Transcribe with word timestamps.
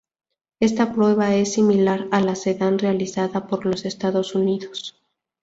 Esta 0.59 0.93
prueba 0.93 1.35
es 1.35 1.53
similar 1.53 2.07
a 2.11 2.21
la 2.21 2.33
Sedán 2.33 2.79
realizada 2.79 3.45
por 3.45 3.67
los 3.67 3.85
Estados 3.85 4.33
Unidos. 4.33 4.99